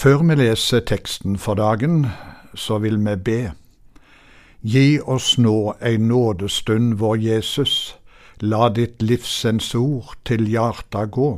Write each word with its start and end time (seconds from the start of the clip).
Før 0.00 0.22
vi 0.24 0.34
leser 0.40 0.80
teksten 0.88 1.34
for 1.36 1.58
dagen, 1.60 2.06
så 2.56 2.78
vil 2.80 2.94
vi 3.04 3.12
be. 3.24 3.40
Gi 4.64 4.96
oss 5.04 5.34
nå 5.36 5.74
ei 5.84 5.98
nådestund, 6.00 6.94
vår 7.02 7.18
Jesus, 7.20 7.74
la 8.40 8.70
ditt 8.72 9.04
livsens 9.04 9.74
ord 9.76 10.14
til 10.24 10.46
hjarta 10.48 11.04
gå. 11.04 11.28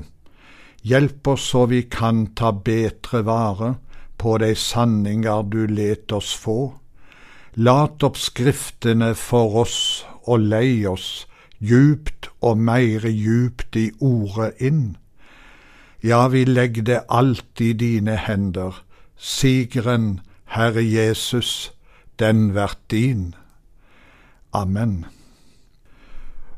Hjelp 0.87 1.33
oss 1.35 1.48
så 1.51 1.64
vi 1.75 1.83
kan 1.90 2.29
ta 2.38 2.53
betre 2.54 3.25
vare 3.27 3.75
på 4.14 4.38
de 4.38 4.54
sanninger 4.54 5.42
du 5.50 5.66
let 5.66 6.14
oss 6.14 6.30
få. 6.30 6.60
Lat 7.58 8.06
opp 8.06 8.22
Skriftene 8.29 9.16
for 9.18 9.58
oss 9.66 9.79
og 10.22 10.38
lei 10.54 10.86
oss 10.86 11.26
djupt 11.58 12.30
og 12.38 12.62
meire 12.62 13.10
djupt 13.10 13.74
i 13.74 13.88
ordet 13.98 14.54
inn. 14.62 14.84
Ja, 16.03 16.27
vi 16.29 16.43
legg 16.45 16.80
det 16.87 17.05
alt 17.14 17.61
i 17.62 17.73
dine 17.79 18.16
hender, 18.18 18.75
sigeren, 19.14 20.21
Herre 20.50 20.82
Jesus, 20.82 21.71
den 22.18 22.54
vert 22.57 22.81
din. 22.90 23.35
Amen. 24.53 25.04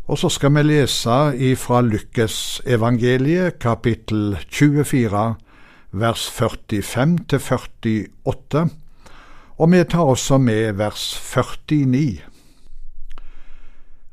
Og 0.09 0.19
så 0.19 0.31
skal 0.33 0.55
vi 0.57 0.63
lese 0.65 1.19
ifra 1.37 1.83
Lykkes 1.85 2.63
evangeliet, 2.65 3.59
kapittel 3.61 4.39
24, 4.49 5.35
vers 5.93 6.25
45 6.31 7.19
til 7.29 8.09
48, 8.25 8.69
og 9.59 9.73
vi 9.73 9.85
tar 9.85 10.09
også 10.09 10.39
med 10.39 10.73
vers 10.73 11.05
49. 11.21 12.34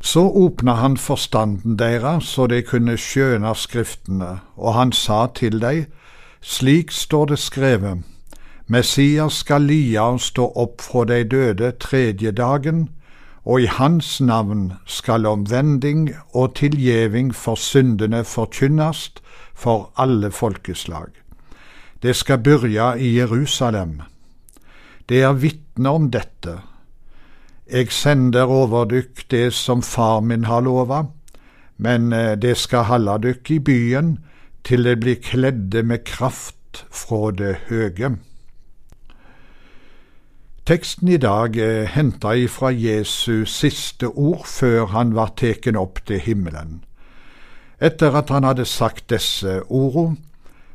Så 0.02 0.22
åpna 0.22 0.74
han 0.74 0.98
forstanden 0.98 1.78
deres 1.78 2.24
så 2.34 2.48
de 2.48 2.62
kunne 2.66 2.98
skjøne 2.98 3.54
Skriftene, 3.56 4.40
og 4.58 4.74
han 4.74 4.92
sa 4.92 5.28
til 5.36 5.62
dei, 5.62 5.86
slik 6.42 6.92
står 6.92 7.26
det 7.26 7.40
skrevet, 7.40 8.02
Messias 8.72 9.42
skal 9.44 9.66
lia 9.68 10.06
og 10.14 10.22
stå 10.24 10.46
opp 10.56 10.82
fra 10.82 11.04
de 11.06 11.24
døde 11.28 11.74
tredje 11.84 12.32
dagen, 12.32 12.90
og 13.44 13.62
i 13.62 13.68
hans 13.68 14.22
navn 14.22 14.74
skal 14.86 15.26
omvending 15.26 16.12
og 16.34 16.56
tilgjeving 16.56 17.34
for 17.36 17.60
syndene 17.60 18.24
forkynnast 18.24 19.20
for 19.54 19.92
alle 19.98 20.32
folkeslag. 20.32 21.10
Det 22.02 22.16
skal 22.16 22.40
byrja 22.40 22.94
i 22.96 23.18
Jerusalem. 23.18 24.02
Det 25.10 25.22
er 25.22 25.34
vitner 25.34 25.90
om 25.90 26.08
dette 26.12 26.62
jeg 27.72 27.92
sender 27.96 28.52
over 28.52 28.86
dykk 28.86 29.24
det 29.32 29.54
som 29.56 29.82
far 29.82 30.20
min 30.22 30.46
har 30.46 30.62
lova, 30.66 31.06
men 31.78 32.14
eh, 32.14 32.36
det 32.36 32.58
skal 32.60 32.90
halda 32.90 33.18
dykk 33.24 33.52
i 33.52 33.60
byen 33.60 34.18
til 34.68 34.84
det 34.86 35.00
blir 35.00 35.22
kledde 35.24 35.84
med 35.84 36.04
kraft 36.06 36.84
fra 36.92 37.32
det 37.32 37.56
høge. 37.70 38.18
Teksten 40.68 41.08
i 41.10 41.18
dag 41.18 41.58
er 41.58 41.88
henta 41.90 42.36
ifra 42.38 42.70
Jesu 42.70 43.46
siste 43.50 44.12
ord 44.12 44.46
før 44.46 44.92
han 44.94 45.16
var 45.18 45.34
teken 45.40 45.80
opp 45.80 46.04
til 46.06 46.22
himmelen. 46.22 46.84
Etter 47.82 48.14
at 48.14 48.30
han 48.30 48.46
hadde 48.46 48.68
sagt 48.70 49.10
disse 49.10 49.62
ordene, 49.66 50.20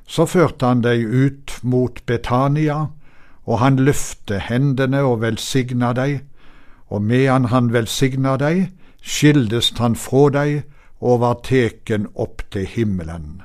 så 0.06 0.26
førte 0.26 0.66
han 0.66 0.82
dei 0.82 1.02
ut 1.02 1.50
mot 1.62 1.98
Betania, 2.06 2.88
og 3.46 3.58
han 3.58 3.78
løfte 3.78 4.38
hendene 4.42 5.02
og 5.06 5.20
velsigna 5.22 5.92
dei, 5.94 6.20
og 6.88 7.02
medan 7.02 7.44
han 7.50 7.72
velsigna 7.72 8.36
dei, 8.36 8.68
skildest 9.02 9.78
han 9.78 9.96
frå 9.96 10.28
dei 10.34 10.62
og 11.00 11.20
var 11.20 11.40
teken 11.44 12.08
opp 12.14 12.42
til 12.50 12.66
himmelen. 12.66 13.42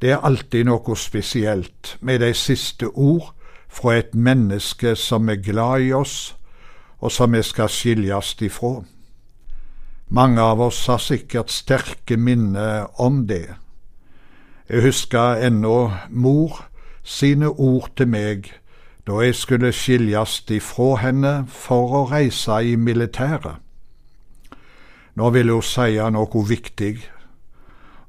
Det 0.00 0.14
er 0.14 0.24
alltid 0.24 0.64
noe 0.64 0.96
spesielt 0.96 1.96
med 2.00 2.22
de 2.22 2.32
siste 2.34 2.88
ord 2.88 3.34
fra 3.68 3.98
et 3.98 4.14
menneske 4.14 4.94
som 4.96 5.28
er 5.28 5.42
glad 5.44 5.84
i 5.84 5.92
oss, 5.92 6.36
og 7.00 7.12
som 7.12 7.32
vi 7.32 7.42
skal 7.42 7.68
skiljast 7.68 8.42
ifra. 8.42 8.80
Mange 10.08 10.40
av 10.42 10.60
oss 10.60 10.86
har 10.86 10.98
sikkert 10.98 11.52
sterke 11.52 12.16
minner 12.16 12.88
om 13.00 13.26
det. 13.28 13.46
Jeg 14.68 14.82
husker 14.82 15.38
ennå 15.46 15.92
mor 16.10 16.64
sine 17.04 17.48
ord 17.48 17.90
til 17.96 18.08
meg 18.10 18.50
da 19.10 19.24
jeg 19.24 19.34
skulle 19.34 19.72
skiljast 19.74 20.50
ifra 20.54 21.00
henne 21.02 21.32
for 21.50 21.94
å 21.98 22.02
reise 22.12 22.60
i 22.62 22.76
militæret. 22.78 23.58
Nå 25.18 25.30
ville 25.34 25.56
hun 25.56 25.66
seie 25.66 26.04
noe 26.14 26.42
viktig, 26.46 26.94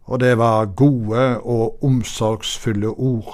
og 0.06 0.20
det 0.22 0.36
var 0.38 0.70
gode 0.78 1.40
og 1.42 1.82
omsorgsfulle 1.84 2.94
ord. 2.94 3.34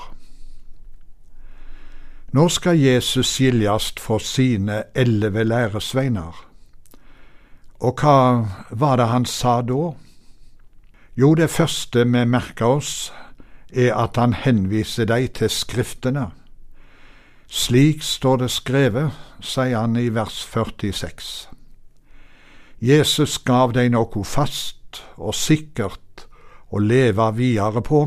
Nå 2.31 2.47
skal 2.55 2.79
Jesus 2.79 3.33
skiljast 3.35 3.99
for 3.99 4.23
sine 4.23 4.83
elleve 4.95 5.43
læresveiner. 5.43 6.39
Og 7.83 7.99
hva 7.99 8.47
var 8.71 8.97
det 8.97 9.11
han 9.11 9.25
sa 9.27 9.59
da? 9.61 9.91
Jo, 11.19 11.35
det 11.35 11.49
første 11.51 12.05
vi 12.07 12.25
merker 12.25 12.79
oss, 12.79 13.13
er 13.73 13.91
at 13.97 14.15
han 14.15 14.33
henviser 14.33 15.05
dem 15.05 15.27
til 15.27 15.49
Skriftene. 15.49 16.29
Slik 17.47 18.03
står 18.03 18.37
det 18.43 18.49
skrevet, 18.51 19.11
sier 19.39 19.79
han 19.79 19.95
i 19.95 20.09
vers 20.11 20.41
46. 20.43 21.47
Jesus 22.83 23.37
gav 23.47 23.71
deg 23.73 23.93
noe 23.93 24.23
fast 24.27 25.01
og 25.15 25.35
sikkert 25.35 26.27
å 26.69 26.81
leve 26.83 27.31
videre 27.37 27.81
på, 27.81 28.01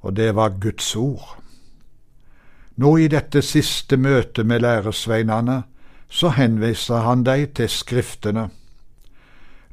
og 0.00 0.14
det 0.16 0.32
var 0.34 0.56
Guds 0.60 0.94
ord. 0.96 1.36
Nå 2.76 2.96
i 2.98 3.08
dette 3.08 3.42
siste 3.44 3.96
møtet 3.96 4.46
med 4.46 4.64
læresveinene, 4.64 5.62
så 6.08 6.32
henviser 6.36 7.04
han 7.04 7.24
deg 7.26 7.52
til 7.58 7.68
Skriftene. 7.72 8.48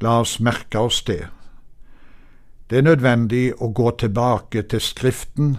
La 0.02 0.20
oss 0.24 0.40
merke 0.40 0.80
oss 0.80 1.04
det. 1.08 1.28
Det 2.68 2.80
er 2.80 2.88
nødvendig 2.88 3.54
å 3.62 3.70
gå 3.76 3.92
tilbake 4.02 4.64
til 4.68 4.82
Skriften, 4.82 5.58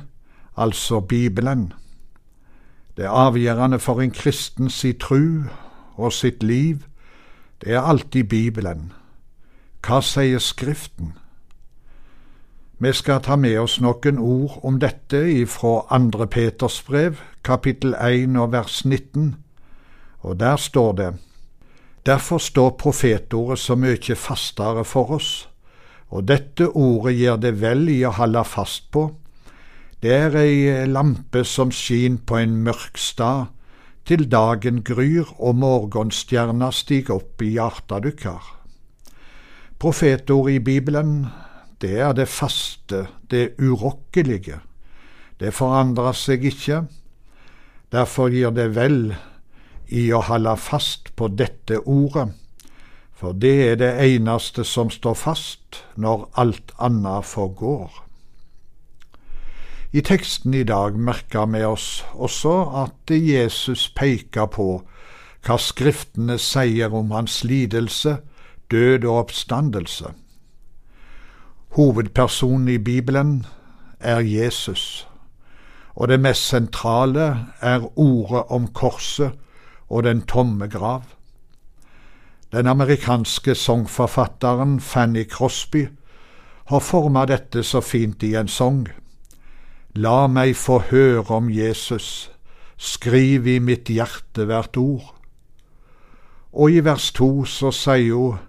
altså 0.57 1.01
Bibelen. 1.01 1.73
Det 2.97 3.07
avgjørende 3.11 3.79
for 3.79 4.01
en 4.01 4.11
kristen 4.15 4.71
si 4.71 4.93
tru 4.93 5.51
og 5.97 6.13
sitt 6.13 6.43
liv, 6.43 6.85
det 7.63 7.75
er 7.75 7.81
alltid 7.81 8.25
Bibelen. 8.31 8.93
Hva 9.83 9.99
sier 10.01 10.39
Skriften? 10.39 11.15
Vi 12.79 12.93
skal 12.93 13.23
ta 13.23 13.37
med 13.37 13.59
oss 13.59 13.81
noen 13.81 14.19
ord 14.19 14.61
om 14.63 14.79
dette 14.83 15.21
ifra 15.31 15.87
andre 15.95 16.27
Peters 16.27 16.83
brev, 16.87 17.19
kapittel 17.43 17.95
1 17.95 18.39
og 18.39 18.53
vers 18.53 18.85
19, 18.85 19.35
og 20.21 20.41
der 20.41 20.57
står 20.57 20.93
det 20.93 21.13
Derfor 22.07 22.39
står 22.39 22.71
profetordet 22.79 23.59
så 23.59 23.75
mye 23.81 24.17
fastere 24.17 24.85
for 24.85 25.17
oss, 25.17 25.49
og 26.09 26.29
dette 26.29 26.69
ordet 26.69 27.15
gjør 27.17 27.37
det 27.37 27.55
vel 27.61 27.89
i 27.89 28.03
å 28.05 28.13
holde 28.13 28.45
fast 28.45 28.91
på, 28.93 29.09
det 30.05 30.13
er 30.13 30.35
ei 30.37 30.85
lampe 30.85 31.47
som 31.49 31.71
skin 31.73 32.19
på 32.29 32.37
en 32.37 32.59
mørk 32.67 32.99
stad, 33.01 33.47
til 34.05 34.27
dagen 34.29 34.83
gryr 34.85 35.31
og 35.39 35.57
morgenstjerna 35.57 36.69
stig 36.77 37.09
opp 37.09 37.41
i 37.41 37.55
hjarta 37.55 38.03
dykkar. 38.05 38.51
Profetord 39.81 40.51
i 40.53 40.59
Bibelen, 40.61 41.25
det 41.81 41.95
er 42.05 42.13
det 42.13 42.29
faste, 42.29 43.07
det 43.33 43.57
urokkelige. 43.57 44.61
Det 45.41 45.57
forandrer 45.57 46.13
seg 46.13 46.45
ikke. 46.53 46.85
Derfor 47.89 48.29
gir 48.29 48.53
det 48.53 48.75
vel 48.77 49.15
i 49.89 50.11
å 50.13 50.21
holde 50.29 50.59
fast 50.61 51.15
på 51.17 51.33
dette 51.33 51.81
ordet, 51.81 52.29
for 53.17 53.33
det 53.33 53.57
er 53.73 53.81
det 53.81 53.95
eneste 54.05 54.69
som 54.69 54.93
står 54.93 55.17
fast 55.17 55.85
når 55.97 56.29
alt 56.37 56.77
annet 56.77 57.25
forgår. 57.25 58.04
I 59.95 60.01
teksten 60.03 60.55
i 60.55 60.65
dag 60.67 60.97
merker 60.99 61.47
vi 61.47 61.61
oss 61.63 62.03
også 62.19 62.53
at 62.81 63.13
Jesus 63.15 63.85
peker 63.95 64.49
på 64.51 64.65
hva 65.47 65.57
Skriftene 65.63 66.35
sier 66.43 66.91
om 66.99 67.13
hans 67.15 67.45
lidelse, 67.47 68.17
død 68.75 69.05
og 69.05 69.19
oppstandelse. 69.21 70.11
Hovedpersonen 71.79 72.73
i 72.75 72.79
Bibelen 72.79 73.45
er 74.01 74.19
Jesus, 74.27 75.07
og 75.95 76.11
det 76.11 76.19
mest 76.27 76.49
sentrale 76.51 77.29
er 77.63 77.87
ordet 77.95 78.43
om 78.51 78.67
korset 78.75 79.39
og 79.87 80.03
den 80.09 80.25
tomme 80.27 80.67
grav. 80.75 81.07
Den 82.51 82.67
amerikanske 82.67 83.55
sangforfatteren 83.55 84.81
Fanny 84.81 85.23
Crosby 85.31 85.87
har 86.67 86.83
forma 86.83 87.27
dette 87.31 87.63
så 87.63 87.81
fint 87.81 88.23
i 88.27 88.35
en 88.35 88.49
sang. 88.49 88.89
La 89.95 90.27
meg 90.27 90.57
få 90.59 90.81
høre 90.89 91.37
om 91.37 91.47
Jesus, 91.55 92.33
skriv 92.75 93.47
i 93.47 93.61
mitt 93.63 93.87
hjerte 93.87 94.43
hvert 94.49 94.75
ord. 94.75 95.13
Og 96.51 96.75
i 96.75 96.81
vers 96.83 97.13
to 97.15 97.45
så 97.47 97.71
sier 97.71 98.19
hun 98.19 98.41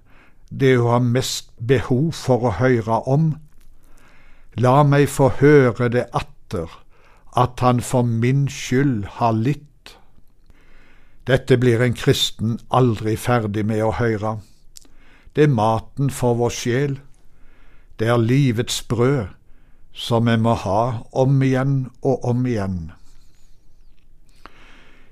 det 0.49 0.71
hun 0.79 0.89
har 0.89 1.05
mest 1.05 1.51
behov 1.61 2.15
for 2.17 2.49
å 2.49 2.55
høre 2.57 2.97
om. 3.05 3.35
La 4.57 4.81
meg 4.81 5.05
få 5.05 5.29
høre 5.37 5.91
det 5.93 6.07
atter, 6.17 6.65
at 7.37 7.61
han 7.61 7.77
for 7.77 8.01
min 8.01 8.47
skyld 8.49 9.05
har 9.21 9.37
litt. 9.37 9.93
Dette 11.29 11.61
blir 11.61 11.85
en 11.85 11.93
kristen 11.93 12.57
aldri 12.73 13.13
ferdig 13.21 13.67
med 13.69 13.85
å 13.85 13.93
høre. 14.01 14.39
Det 15.37 15.45
er 15.45 15.57
maten 15.61 16.09
for 16.09 16.41
vår 16.41 16.57
sjel. 16.57 16.99
Det 18.01 18.09
er 18.09 18.17
livets 18.17 18.81
brød 18.81 19.34
som 19.95 20.27
vi 20.27 20.35
må 20.37 20.53
ha 20.59 21.07
om 21.11 21.41
igjen 21.43 21.75
og 22.03 22.25
om 22.27 22.45
igjen. 22.45 22.91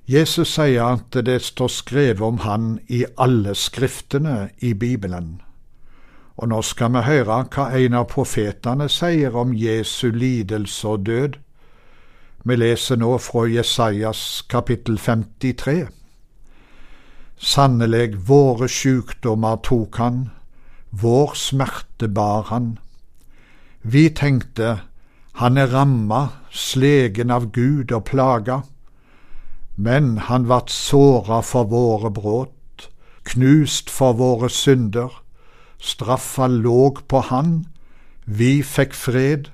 Jesus 0.06 0.57
sier 0.57 1.00
at 1.00 1.15
det 1.25 1.39
står 1.41 1.71
skrevet 1.71 2.21
om 2.21 2.41
han 2.44 2.75
i 2.91 3.06
alle 3.15 3.56
skriftene 3.56 4.50
i 4.59 4.74
Bibelen. 4.75 5.39
Og 6.35 6.50
nå 6.51 6.59
skal 6.65 6.91
vi 6.91 7.06
høre 7.07 7.39
hva 7.53 7.69
en 7.80 7.95
av 7.95 8.09
profetene 8.12 8.89
sier 8.91 9.35
om 9.39 9.53
Jesu 9.56 10.09
lidelse 10.12 10.88
og 10.88 11.06
død. 11.07 11.39
Vi 12.44 12.56
leser 12.59 13.00
nå 13.00 13.15
fra 13.24 13.45
Jesajas 13.47 14.44
kapittel 14.51 14.97
53. 15.00 15.88
Sannelig, 17.39 18.18
våre 18.27 18.68
sykdommer 18.68 19.62
tok 19.63 19.97
han, 20.03 20.25
vår 20.91 21.38
smerte 21.39 22.12
bar 22.12 22.50
han. 22.51 22.75
Vi 23.83 24.09
tenkte, 24.15 24.80
han 25.44 25.57
er 25.57 25.68
ramma, 25.68 26.30
slegen 26.50 27.31
av 27.35 27.50
Gud 27.51 27.91
og 27.91 28.06
plaga. 28.07 28.62
Men 29.75 30.18
han 30.30 30.47
vart 30.47 30.71
såra 30.71 31.41
for 31.44 31.68
våre 31.68 32.12
brudd, 32.13 32.88
knust 33.27 33.91
for 33.91 34.15
våre 34.15 34.47
synder. 34.47 35.12
Straffa 35.83 36.47
låg 36.47 37.03
på 37.12 37.25
han, 37.27 37.65
vi 38.24 38.62
fikk 38.63 38.95
fred, 38.95 39.51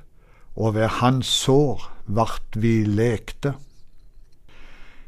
og 0.53 0.75
ved 0.77 0.99
hans 1.01 1.25
sår 1.25 1.89
vart 2.05 2.53
vi 2.53 2.83
lekte. 2.85 3.55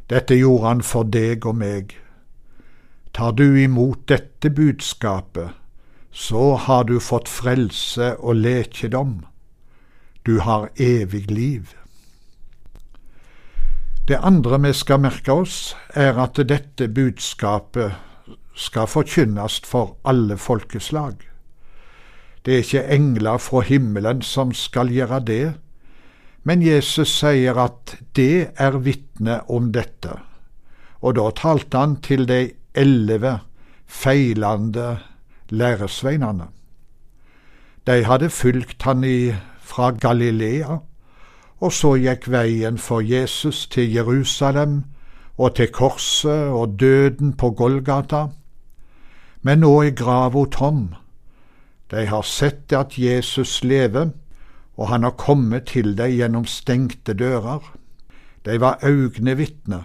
Dette 0.10 0.34
gjorde 0.34 0.66
han 0.66 0.82
for 0.82 1.06
deg 1.06 1.46
og 1.46 1.60
meg. 1.62 1.94
Tar 3.14 3.38
du 3.38 3.54
imot 3.62 4.08
dette 4.10 4.50
budskapet, 4.50 5.54
så 6.12 6.56
har 6.56 6.84
du 6.84 7.00
fått 7.00 7.30
frelse 7.30 8.16
og 8.20 8.36
lekedom. 8.36 9.22
Du 10.26 10.40
har 10.40 10.70
evig 10.76 11.32
liv. 11.32 11.72
Det 14.08 14.20
andre 14.20 14.60
vi 14.60 14.74
skal 14.74 15.00
merke 15.00 15.32
oss, 15.32 15.76
er 15.96 16.18
at 16.20 16.40
dette 16.50 16.88
budskapet 16.92 17.96
skal 18.56 18.88
forkynnes 18.88 19.62
for 19.66 19.96
alle 20.04 20.38
folkeslag. 20.38 21.16
Det 22.46 22.54
er 22.54 22.66
ikke 22.66 22.88
engler 22.96 23.38
fra 23.38 23.62
himmelen 23.62 24.22
som 24.26 24.52
skal 24.52 24.92
gjøre 24.92 25.22
det, 25.26 25.54
men 26.44 26.64
Jesus 26.66 27.14
sier 27.22 27.58
at 27.62 27.96
det 28.18 28.52
er 28.58 28.80
vitne 28.82 29.42
om 29.48 29.70
dette, 29.72 30.18
og 31.02 31.16
da 31.16 31.30
talte 31.38 31.78
han 31.78 31.96
til 32.02 32.26
de 32.30 32.42
elleve 32.74 33.38
feilende 33.86 34.98
læresveinene. 35.52 36.48
De 37.88 38.04
hadde 38.04 38.30
fulgt 38.30 38.84
han 38.84 39.04
i, 39.04 39.34
fra 39.60 39.92
Galilea, 39.92 40.78
og 41.62 41.74
så 41.74 41.94
gikk 42.02 42.28
veien 42.32 42.78
for 42.78 43.02
Jesus 43.06 43.68
til 43.68 43.94
Jerusalem 43.94 44.84
og 45.38 45.56
til 45.56 45.72
korset 45.72 46.50
og 46.50 46.80
døden 46.80 47.34
på 47.34 47.52
Golgata. 47.52 48.26
Men 49.42 49.62
nå 49.64 49.72
er 49.82 49.96
grava 49.98 50.46
tom. 50.52 50.94
De 51.92 52.06
har 52.06 52.22
sett 52.22 52.74
at 52.74 52.98
Jesus 52.98 53.64
lever, 53.64 54.12
og 54.78 54.90
han 54.90 55.04
har 55.04 55.18
kommet 55.18 55.66
til 55.74 55.98
dem 55.98 56.12
gjennom 56.12 56.46
stengte 56.46 57.14
dører. 57.14 57.62
De 58.46 58.60
var 58.62 58.80
øynevitner. 58.84 59.84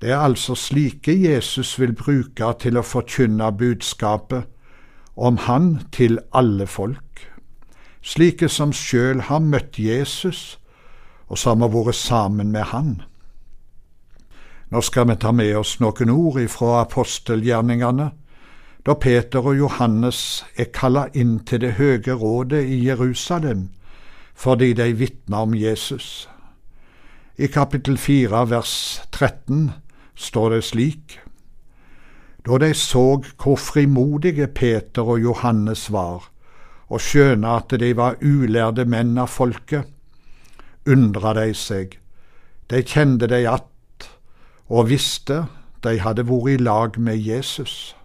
Det 0.00 0.10
er 0.10 0.22
altså 0.24 0.54
slike 0.54 1.12
Jesus 1.12 1.78
vil 1.78 1.92
bruke 1.92 2.54
til 2.60 2.80
å 2.80 2.86
forkynne 2.86 3.52
budskapet 3.52 4.48
om 5.16 5.36
Han 5.44 5.74
til 5.92 6.18
alle 6.32 6.66
folk 6.66 7.10
slike 8.02 8.48
som 8.48 8.72
sjøl 8.72 9.26
har 9.28 9.40
møtt 9.44 9.78
Jesus, 9.78 10.58
og 11.28 11.38
som 11.38 11.62
har 11.62 11.72
vært 11.72 11.98
sammen 11.98 12.52
med 12.52 12.70
Han. 12.72 13.02
Nå 14.70 14.80
skal 14.86 15.08
vi 15.10 15.18
ta 15.18 15.32
med 15.34 15.56
oss 15.58 15.78
noen 15.82 16.10
ord 16.14 16.40
ifra 16.40 16.80
apostelgjerningene, 16.84 18.10
da 18.86 18.94
Peter 18.96 19.44
og 19.44 19.58
Johannes 19.58 20.42
er 20.56 20.70
kalla 20.72 21.08
inn 21.12 21.40
til 21.44 21.60
det 21.60 21.74
høge 21.76 22.14
rådet 22.16 22.64
i 22.64 22.80
Jerusalem 22.86 23.68
fordi 24.40 24.70
de 24.72 24.86
vitna 24.96 25.42
om 25.44 25.52
Jesus. 25.52 26.24
I 27.36 27.50
kapittel 27.52 27.98
4 28.00 28.40
vers 28.48 29.02
13 29.12 29.68
står 30.20 30.50
det 30.54 30.64
slik:" 30.68 31.18
Da 32.46 32.58
de 32.58 32.74
så 32.74 33.22
hvor 33.42 33.56
frimodige 33.56 34.46
Peter 34.46 35.02
og 35.02 35.20
Johannes 35.22 35.92
var, 35.92 36.30
og 36.88 37.00
skjønne 37.00 37.48
at 37.48 37.74
de 37.80 37.96
var 37.96 38.16
ulærde 38.22 38.84
menn 38.84 39.18
av 39.18 39.28
folket, 39.28 39.84
undra 40.88 41.34
de 41.36 41.54
seg. 41.54 41.98
De 42.70 42.82
kjente 42.82 43.26
de 43.26 43.46
att 43.46 44.10
og 44.68 44.88
visste 44.88 45.46
de 45.82 45.98
hadde 45.98 46.26
vært 46.28 46.50
i 46.54 46.56
lag 46.62 46.98
med 46.98 47.18
Jesus. 47.18 47.96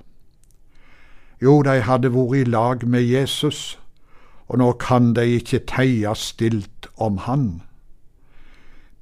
Jo, 1.41 1.61
de 1.61 1.81
hadde 1.81 2.11
vært 2.13 2.39
i 2.39 2.43
lag 2.49 2.87
med 2.87 3.03
Jesus, 3.03 3.77
og 4.47 4.59
nå 4.59 4.71
kan 4.81 5.13
de 5.13 5.25
ikke 5.37 5.65
teie 5.69 6.15
stilt 6.15 6.87
om 6.97 7.17
han. 7.25 7.61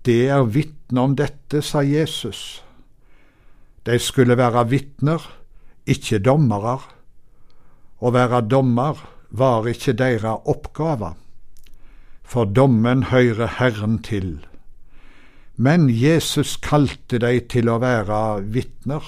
Det 0.06 0.28
er 0.28 0.44
vitne 0.44 1.02
om 1.02 1.16
dette, 1.16 1.62
sa 1.62 1.82
Jesus. 1.82 2.64
De 3.86 4.00
skulle 4.00 4.38
være 4.40 4.70
vitner, 4.70 5.24
ikke 5.86 6.22
dommere. 6.24 6.78
Å 8.00 8.12
være 8.16 8.40
dommer 8.48 9.02
var 9.30 9.68
ikke 9.68 9.96
deres 10.00 10.48
oppgave, 10.48 11.14
for 12.24 12.46
dommen 12.46 13.10
hører 13.12 13.58
Herren 13.60 14.00
til. 14.04 14.38
Men 15.56 15.90
Jesus 15.90 16.56
kalte 16.58 17.20
de 17.20 17.40
til 17.52 17.70
å 17.70 17.78
være 17.84 18.42
vitner. 18.56 19.04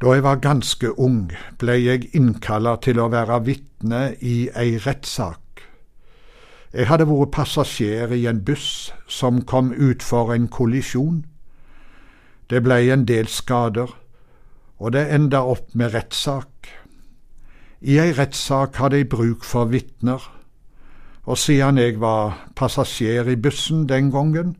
Da 0.00 0.14
jeg 0.14 0.24
var 0.24 0.44
ganske 0.44 0.92
ung, 1.00 1.32
ble 1.60 1.74
jeg 1.76 2.10
innkalla 2.16 2.76
til 2.80 3.00
å 3.00 3.10
være 3.12 3.40
vitne 3.48 4.14
i 4.20 4.48
ei 4.56 4.78
rettssak. 4.80 5.64
Jeg 6.72 6.86
hadde 6.86 7.08
vært 7.10 7.34
passasjer 7.34 8.12
i 8.14 8.22
en 8.30 8.44
buss 8.46 8.92
som 9.10 9.42
kom 9.42 9.72
utfor 9.74 10.32
en 10.32 10.46
kollisjon. 10.48 11.24
Det 12.50 12.62
blei 12.62 12.90
en 12.90 13.04
del 13.06 13.28
skader, 13.30 13.90
og 14.78 14.92
det 14.92 15.06
enda 15.14 15.44
opp 15.46 15.74
med 15.74 15.94
rettssak. 15.94 16.70
I 17.80 17.98
ei 18.02 18.12
rettssak 18.16 18.76
hadde 18.82 18.98
jeg 18.98 19.08
bruk 19.12 19.44
for 19.46 19.70
vitner, 19.70 20.24
og 21.22 21.38
siden 21.38 21.78
jeg 21.78 22.00
var 22.00 22.48
passasjer 22.56 23.28
i 23.30 23.36
bussen 23.36 23.86
den 23.88 24.10
gangen, 24.10 24.56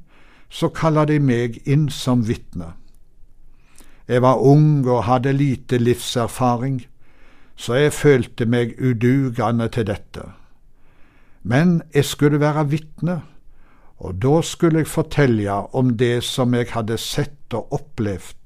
så 0.51 0.69
kalla 0.69 1.05
de 1.05 1.19
meg 1.19 1.59
inn 1.67 1.89
som 1.91 2.23
vitne. 2.29 2.75
Jeg 4.09 4.23
var 4.23 4.43
ung 4.43 4.87
og 4.89 5.05
hadde 5.05 5.33
lite 5.33 5.79
livserfaring, 5.79 6.81
så 7.57 7.75
jeg 7.75 7.93
følte 7.93 8.47
meg 8.47 8.75
udugende 8.79 9.69
til 9.69 9.87
dette. 9.87 10.25
Men 11.43 11.83
jeg 11.95 12.05
skulle 12.05 12.41
være 12.41 12.69
vitne, 12.69 13.21
og 14.01 14.17
da 14.23 14.41
skulle 14.43 14.83
jeg 14.83 14.89
fortelle 14.89 15.61
om 15.77 15.97
det 16.01 16.23
som 16.25 16.55
jeg 16.57 16.73
hadde 16.73 16.97
sett 16.99 17.55
og 17.55 17.73
opplevd, 17.73 18.37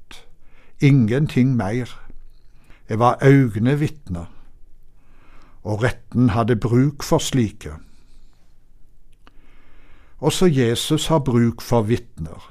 ingenting 0.82 1.54
mer. 1.56 1.90
Jeg 2.88 2.98
var 2.98 3.22
øynevitne 3.22 4.26
og 5.64 5.82
retten 5.82 6.28
hadde 6.30 6.56
bruk 6.56 7.02
for 7.02 7.18
slike. 7.18 7.72
Også 10.20 10.46
Jesus 10.46 11.06
har 11.06 11.18
bruk 11.18 11.62
for 11.62 11.82
vitner, 11.82 12.50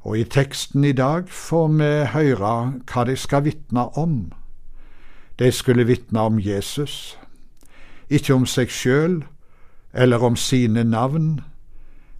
og 0.00 0.18
i 0.18 0.24
teksten 0.24 0.84
i 0.84 0.92
dag 0.92 1.28
får 1.28 1.68
vi 1.68 1.90
høre 2.12 2.54
hva 2.92 3.04
de 3.06 3.16
skal 3.16 3.44
vitne 3.44 3.86
om. 3.98 4.32
De 5.38 5.52
skulle 5.52 5.86
vitne 5.86 6.20
om 6.20 6.38
Jesus, 6.38 7.18
ikke 8.10 8.34
om 8.34 8.46
seg 8.46 8.70
sjøl 8.70 9.22
eller 9.94 10.22
om 10.22 10.36
sine 10.36 10.84
navn, 10.84 11.40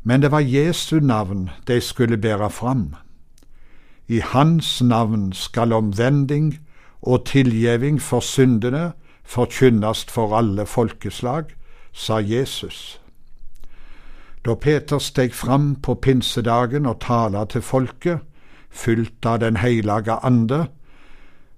men 0.05 0.23
det 0.23 0.31
var 0.31 0.41
Jesu 0.41 1.01
navn 1.01 1.51
de 1.67 1.81
skulle 1.81 2.17
bære 2.17 2.51
fram. 2.51 2.95
I 4.09 4.21
Hans 4.21 4.83
navn 4.83 5.33
skal 5.33 5.73
omvending 5.73 6.59
og 7.03 7.25
tilgjeving 7.27 8.03
for 8.03 8.21
syndene 8.21 8.93
forkynnes 9.25 10.05
for 10.05 10.37
alle 10.37 10.67
folkeslag, 10.67 11.45
sa 11.93 12.19
Jesus. 12.21 13.01
Da 14.45 14.55
Peter 14.55 14.99
steg 14.99 15.35
fram 15.35 15.75
på 15.83 15.95
pinsedagen 15.95 16.87
og 16.87 17.01
tala 17.01 17.45
til 17.45 17.63
folket, 17.63 18.21
fylt 18.71 19.27
av 19.27 19.41
Den 19.41 19.57
heilage 19.57 20.19
ande, 20.23 20.67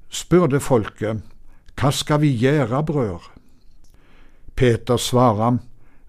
spurte 0.08 0.60
folket, 0.60 1.22
Hva 1.76 1.90
skal 1.90 2.20
vi 2.20 2.30
gjøre, 2.30 2.84
brør? 2.84 3.32
Peter 4.56 4.96
svarer, 4.96 5.58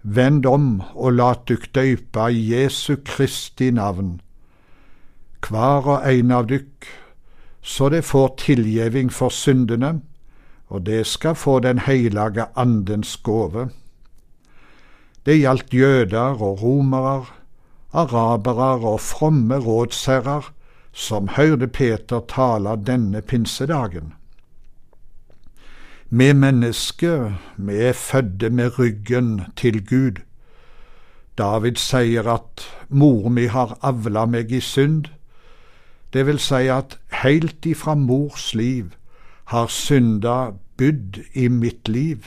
vend 0.02 0.46
om 0.46 0.80
og 0.94 1.12
lat 1.18 1.44
dykk 1.48 1.68
døypa 1.74 2.28
i 2.30 2.42
Jesu 2.52 2.96
Kristi 3.04 3.70
navn, 3.70 4.20
hver 5.42 5.86
og 5.86 6.06
ein 6.06 6.32
av 6.34 6.46
dykk, 6.50 6.86
så 7.62 7.88
det 7.92 8.04
får 8.04 8.36
tilgjeving 8.44 9.10
for 9.12 9.34
syndene, 9.34 10.00
og 10.68 10.84
det 10.86 11.06
skal 11.06 11.34
få 11.34 11.58
Den 11.60 11.78
heilage 11.78 12.46
Andens 12.56 13.16
gåve. 13.16 13.68
Det 15.26 15.38
gjaldt 15.40 15.74
jøder 15.74 16.42
og 16.42 16.62
romere, 16.62 17.26
arabere 17.92 18.78
og 18.84 19.00
fromme 19.00 19.58
rådsherrer 19.58 20.52
som 20.92 21.28
hørte 21.28 21.68
Peter 21.68 22.20
tale 22.28 22.76
denne 22.76 23.20
pinsedagen. 23.22 24.17
Vi 26.10 26.32
mennesker, 26.32 27.32
vi 27.56 27.76
er 27.76 27.92
fødde 27.92 28.50
med 28.50 28.78
ryggen 28.78 29.42
til 29.56 29.86
Gud. 29.86 30.12
David 31.38 31.76
sier 31.76 32.24
at 32.32 32.64
mor 32.88 33.28
mi 33.28 33.44
har 33.44 33.74
avla 33.82 34.24
meg 34.24 34.52
i 34.52 34.60
synd. 34.64 35.04
Det 36.12 36.24
vil 36.26 36.38
si 36.40 36.64
at 36.72 36.96
heilt 37.12 37.66
ifra 37.68 37.94
mors 37.94 38.54
liv 38.54 38.94
har 39.52 39.66
synda 39.68 40.54
bydd 40.80 41.20
i 41.34 41.48
mitt 41.48 41.88
liv. 41.88 42.24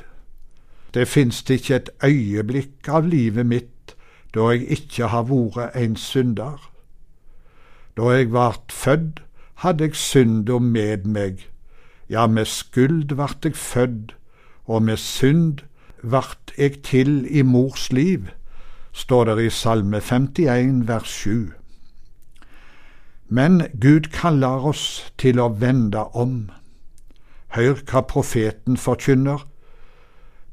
Det 0.93 1.07
finst 1.07 1.49
ikke 1.49 1.75
et 1.75 1.89
øyeblikk 2.05 2.87
av 2.87 3.09
livet 3.09 3.45
mitt 3.45 3.95
da 4.35 4.51
jeg 4.53 4.69
ikke 4.77 5.07
har 5.09 5.25
vært 5.25 5.73
en 5.75 5.95
synder. 5.97 6.69
Da 7.97 8.13
jeg 8.13 8.29
vart 8.33 8.69
fødd, 8.69 9.25
hadde 9.65 9.89
jeg 9.89 9.95
synda 9.95 10.59
med 10.59 11.09
meg 11.09 11.50
ja, 12.11 12.27
med 12.27 12.45
skuld 12.45 13.15
vart 13.15 13.45
eg 13.47 13.55
fødd, 13.55 14.11
og 14.67 14.83
med 14.83 14.99
synd 14.99 15.63
vart 16.03 16.51
eg 16.59 16.81
til 16.83 17.23
i 17.29 17.43
mors 17.47 17.87
liv, 17.95 18.27
står 18.91 19.31
det 19.31 19.45
i 19.45 19.49
Salme 19.55 20.01
51 20.03 20.87
vers 20.89 21.13
7. 21.23 21.53
Men 23.31 23.61
Gud 23.79 24.11
kaller 24.11 24.67
oss 24.67 25.13
til 25.17 25.39
å 25.39 25.47
vende 25.55 26.03
om. 26.11 26.51
Hør 27.55 27.79
hva 27.87 28.03
profeten 28.03 28.75
forkynner. 28.75 29.45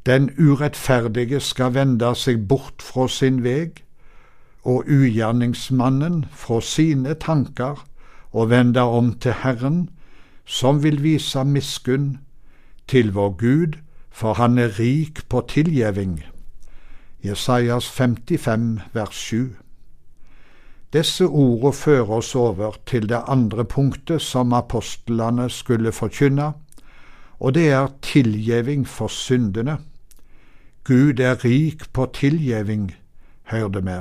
Den 0.07 0.31
urettferdige 0.39 1.41
skal 1.43 1.75
vende 1.75 2.15
seg 2.15 2.47
bort 2.49 2.83
fra 2.87 3.09
sin 3.11 3.43
veg, 3.43 3.83
og 4.63 4.87
ugjerningsmannen 4.87 6.25
fra 6.31 6.61
sine 6.63 7.19
tanker, 7.19 7.83
og 8.31 8.51
vende 8.51 8.83
om 8.83 9.11
til 9.19 9.35
Herren, 9.43 9.89
som 10.49 10.83
vil 10.83 11.03
vise 11.05 11.45
miskunn 11.45 12.19
til 12.89 13.13
vår 13.13 13.31
Gud, 13.37 13.73
for 14.11 14.35
han 14.41 14.59
er 14.59 14.79
rik 14.79 15.21
på 15.29 15.45
tilgjeving. 15.49 16.23
Jesajas 17.25 17.89
55 17.89 18.81
vers 18.93 19.15
7. 19.15 19.57
Disse 20.93 21.27
ordene 21.27 21.73
fører 21.73 22.11
oss 22.11 22.35
over 22.35 22.79
til 22.87 23.09
det 23.09 23.21
andre 23.29 23.65
punktet 23.65 24.23
som 24.25 24.53
apostlene 24.57 25.51
skulle 25.51 25.93
forkynne, 25.93 26.53
og 27.41 27.55
det 27.55 27.69
er 27.69 27.93
tilgjeving 28.03 28.89
for 28.89 29.13
syndene. 29.13 29.77
Gud 30.85 31.21
er 31.21 31.45
rik 31.45 31.93
på 31.93 32.07
tilgjeving, 32.15 32.95
hørte 33.53 33.85
vi. 33.85 33.99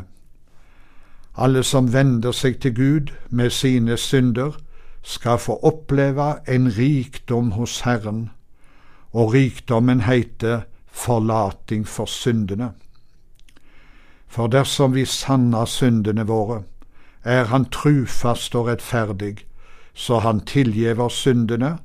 Alle 1.38 1.64
som 1.64 1.92
vender 1.94 2.32
seg 2.32 2.62
til 2.64 2.76
Gud 2.76 3.12
med 3.30 3.50
sine 3.50 3.98
synder, 3.98 4.56
skal 5.02 5.38
få 5.38 5.60
oppleve 5.64 6.36
en 6.48 6.68
rikdom 6.78 7.52
hos 7.52 7.82
Herren, 7.82 8.30
og 9.14 9.34
rikdommen 9.34 10.02
heiter 10.02 10.62
forlating 10.92 11.88
for 11.88 12.06
syndene. 12.06 12.72
For 14.28 14.48
dersom 14.48 14.94
vi 14.96 15.06
sanner 15.06 15.66
syndene 15.66 16.28
våre, 16.28 16.64
er 17.24 17.44
Han 17.44 17.66
trufast 17.66 18.56
og 18.56 18.68
rettferdig, 18.68 19.38
så 19.94 20.20
Han 20.20 20.40
tilgiver 20.40 21.10
syndene 21.10 21.78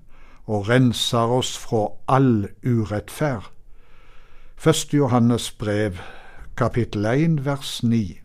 og 0.46 0.68
renser 0.68 1.18
oss 1.18 1.58
fra 1.58 1.86
all 2.08 2.48
urettferd. 2.66 3.50
Første 4.56 4.96
Johannes 4.96 5.50
brev, 5.50 5.96
kapittel 6.56 7.06
1, 7.06 7.44
vers 7.44 7.82
9. 7.82 8.21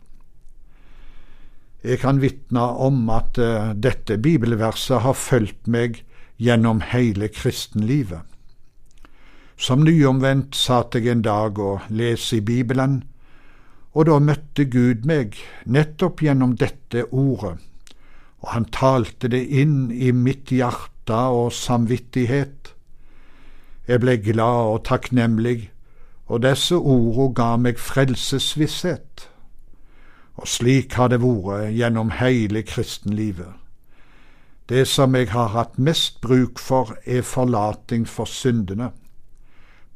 Jeg 1.84 2.00
kan 2.02 2.18
vitne 2.18 2.64
om 2.82 3.06
at 3.14 3.38
uh, 3.38 3.70
dette 3.78 4.18
bibelverset 4.18 5.04
har 5.04 5.14
fulgt 5.14 5.68
meg 5.70 6.02
gjennom 6.38 6.80
hele 6.82 7.28
kristenlivet. 7.30 8.24
Som 9.58 9.84
nyomvendt 9.86 10.56
satt 10.58 10.94
jeg 10.94 11.06
en 11.10 11.22
dag 11.22 11.58
og 11.58 11.86
leste 11.90 12.38
i 12.38 12.42
Bibelen, 12.42 13.02
og 13.94 14.06
da 14.06 14.18
møtte 14.22 14.66
Gud 14.70 15.06
meg 15.06 15.38
nettopp 15.66 16.22
gjennom 16.22 16.56
dette 16.58 17.06
ordet, 17.10 17.56
og 18.42 18.52
han 18.54 18.68
talte 18.74 19.30
det 19.30 19.44
inn 19.46 19.90
i 19.90 20.12
mitt 20.14 20.50
hjerte 20.54 21.22
og 21.34 21.50
samvittighet. 21.54 22.74
Jeg 23.88 24.02
ble 24.02 24.18
glad 24.22 24.74
og 24.74 24.84
takknemlig, 24.86 25.70
og 26.26 26.42
disse 26.44 26.76
ordene 26.76 27.32
ga 27.34 27.50
meg 27.56 27.80
frelsesvisshet. 27.80 29.27
Og 30.38 30.46
slik 30.46 30.94
har 30.94 31.10
det 31.10 31.18
vært 31.22 31.72
gjennom 31.74 32.12
hele 32.18 32.62
kristenlivet. 32.62 33.56
Det 34.68 34.84
som 34.86 35.14
jeg 35.16 35.30
har 35.32 35.54
hatt 35.54 35.78
mest 35.80 36.20
bruk 36.20 36.60
for, 36.60 36.92
er 37.04 37.24
forlating 37.24 38.04
for 38.06 38.28
syndene. 38.28 38.92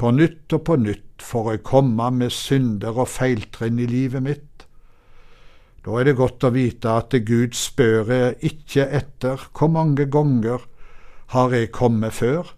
På 0.01 0.11
nytt 0.11 0.53
og 0.57 0.65
på 0.67 0.79
nytt 0.81 1.23
får 1.23 1.51
jeg 1.51 1.65
komme 1.69 2.09
med 2.11 2.33
synder 2.35 2.97
og 2.97 3.11
feiltrinn 3.13 3.79
i 3.79 3.87
livet 3.87 4.25
mitt. 4.25 4.65
Da 5.85 5.99
er 5.99 6.09
det 6.09 6.17
godt 6.19 6.47
å 6.47 6.53
vite 6.55 6.91
at 6.91 7.15
Gud 7.27 7.55
spør 7.59 8.11
ikke 8.41 8.87
etter 8.87 9.45
hvor 9.53 9.71
mange 9.71 10.07
ganger 10.11 10.65
har 11.35 11.55
jeg 11.55 11.73
kommet 11.75 12.17
før. 12.17 12.55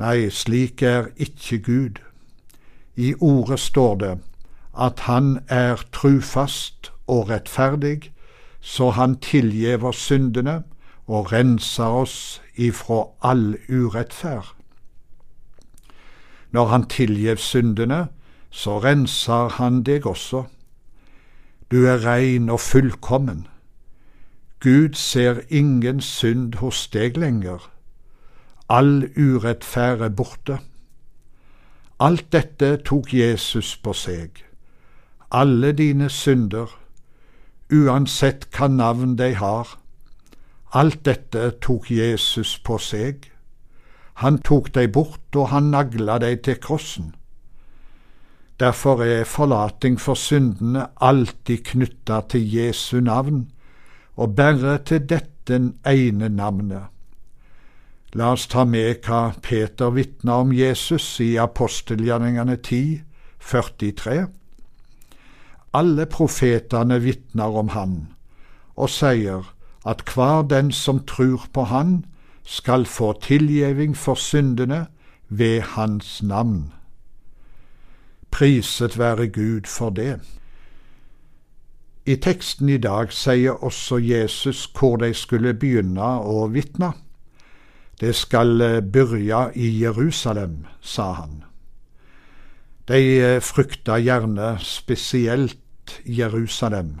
Nei, 0.00 0.28
slik 0.30 0.82
er 0.82 1.10
ikke 1.16 1.58
Gud. 1.66 2.00
I 2.96 3.12
ordet 3.20 3.60
står 3.60 3.94
det 4.00 4.14
at 4.78 5.00
han 5.00 5.40
er 5.48 5.76
trufast 5.92 6.92
og 7.06 7.28
rettferdig, 7.28 8.12
så 8.60 8.90
han 8.90 9.16
tilgjever 9.20 9.92
syndene 9.92 10.62
og 11.06 11.32
renser 11.32 11.84
oss 11.84 12.42
ifra 12.54 13.04
all 13.22 13.56
urettferd. 13.68 14.54
Når 16.50 16.66
han 16.66 16.88
tilgjev 16.88 17.36
syndene, 17.36 18.06
så 18.50 18.78
renser 18.78 19.48
han 19.48 19.82
deg 19.82 20.06
også. 20.06 20.44
Du 21.70 21.86
er 21.86 22.06
rein 22.06 22.48
og 22.50 22.60
fullkommen. 22.60 23.46
Gud 24.60 24.94
ser 24.94 25.40
ingen 25.48 26.00
synd 26.00 26.54
hos 26.54 26.88
deg 26.88 27.16
lenger. 27.16 27.70
All 28.68 29.10
urettferd 29.16 30.00
er 30.00 30.08
borte. 30.08 30.58
Alt 32.00 32.32
dette 32.32 32.76
tok 32.76 33.14
Jesus 33.14 33.76
på 33.76 33.92
seg 33.92 34.46
alle 35.30 35.72
dine 35.72 36.08
synder, 36.10 36.70
uansett 37.72 38.46
hva 38.54 38.68
navn 38.68 39.16
de 39.18 39.34
har. 39.34 39.76
Alt 40.72 41.04
dette 41.06 41.50
tok 41.62 41.90
Jesus 41.90 42.58
på 42.58 42.78
seg. 42.78 43.30
Han 44.22 44.38
tok 44.38 44.72
dei 44.74 44.86
bort, 44.88 45.34
og 45.34 45.50
han 45.52 45.70
nagla 45.74 46.18
dei 46.22 46.36
til 46.36 46.60
krossen. 46.62 47.14
Derfor 48.60 49.02
er 49.04 49.24
forlating 49.28 49.98
for 50.00 50.16
syndene 50.16 50.86
alltid 51.00 51.64
knytta 51.64 52.22
til 52.30 52.46
Jesu 52.54 53.00
navn, 53.00 53.50
og 54.16 54.36
bare 54.36 54.78
til 54.78 55.04
dette 55.08 55.58
ene 55.84 56.28
navnet. 56.28 56.86
La 58.16 58.30
oss 58.32 58.46
ta 58.48 58.64
med 58.64 59.02
hva 59.04 59.34
Peter 59.42 59.90
vitna 59.92 60.38
om 60.40 60.52
Jesus 60.56 61.18
i 61.20 61.34
apostelgjerningene 61.36 62.56
10, 62.56 63.02
43. 63.44 64.26
Alle 65.76 66.06
profetene 66.06 66.96
vitner 67.04 67.56
om 67.60 67.68
Han, 67.74 67.96
og 68.76 68.88
sier 68.90 69.44
at 69.84 70.02
hver 70.14 70.46
den 70.48 70.70
som 70.72 71.02
tror 71.04 71.48
på 71.52 71.66
Han, 71.72 72.04
skal 72.46 72.86
få 72.86 73.12
tilgjeving 73.22 73.96
for 73.96 74.14
syndene 74.14 74.86
ved 75.28 75.60
Hans 75.74 76.22
navn. 76.22 76.72
Priset 78.30 78.98
være 78.98 79.28
Gud 79.28 79.66
for 79.66 79.90
det. 79.90 80.20
I 82.06 82.14
teksten 82.16 82.68
i 82.68 82.78
dag 82.78 83.10
sier 83.12 83.64
også 83.64 83.98
Jesus 83.98 84.66
hvor 84.78 84.96
de 85.02 85.10
skulle 85.14 85.54
begynne 85.54 86.12
å 86.22 86.46
vitne. 86.54 86.92
Det 88.00 88.14
skal 88.14 88.62
begynne 88.92 89.50
i 89.58 89.72
Jerusalem, 89.80 90.66
sa 90.80 91.12
han. 91.18 91.42
De 92.86 93.40
frykta 93.42 93.98
gjerne 93.98 94.54
spesielt 94.62 95.58
Jerusalem. 96.04 97.00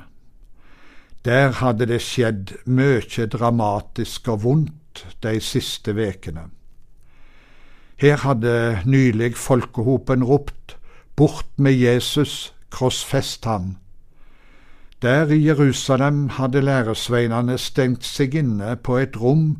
Der 1.24 1.52
hadde 1.58 1.86
det 1.86 2.02
skjedd 2.02 2.52
mye 2.66 3.26
dramatisk 3.26 4.28
og 4.28 4.42
vondt 4.44 5.06
de 5.22 5.40
siste 5.40 5.96
vekene. 5.96 6.50
Her 7.96 8.16
hadde 8.22 8.82
nylig 8.84 9.34
folkehopen 9.36 10.24
ropt 10.24 10.76
bort 11.16 11.48
med 11.56 11.72
Jesus, 11.72 12.54
krossfest 12.70 13.44
ham. 13.44 13.76
Der 15.02 15.26
i 15.26 15.46
Jerusalem 15.46 16.28
hadde 16.28 16.60
læresveinene 16.60 17.58
stengt 17.58 18.04
seg 18.04 18.34
inne 18.34 18.76
på 18.76 18.98
et 19.00 19.16
rom, 19.20 19.56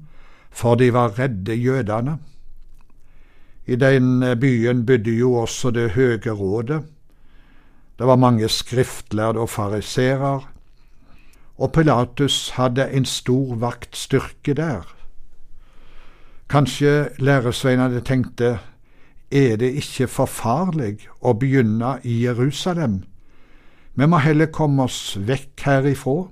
for 0.50 0.75
de 0.75 0.92
var 0.92 1.18
redde 1.18 1.54
jødene. 1.54 2.18
I 3.66 3.76
den 3.76 4.23
byen 4.40 4.87
bodde 4.87 5.11
jo 5.11 5.35
også 5.35 5.71
Det 5.71 5.90
høge 5.90 6.30
rådet. 6.30 6.83
Det 7.99 8.07
var 8.07 8.17
mange 8.17 8.49
skriftlærde 8.49 9.41
og 9.41 9.50
fariserer, 9.50 10.53
og 11.59 11.73
Pilatus 11.73 12.50
hadde 12.50 12.91
en 12.93 13.05
stor 13.05 13.55
vaktstyrke 13.55 14.55
der. 14.55 14.85
Kanskje 16.49 17.09
læresveinene 17.19 18.00
tenkte, 18.00 18.59
er 19.31 19.57
det 19.57 19.73
ikke 19.75 20.07
for 20.07 20.31
farlig 20.31 21.09
å 21.21 21.33
begynne 21.35 21.97
i 22.05 22.21
Jerusalem? 22.23 23.00
Vi 23.95 24.07
må 24.07 24.21
heller 24.23 24.47
komme 24.53 24.85
oss 24.85 25.17
vekk 25.17 25.65
herifra. 25.67 26.29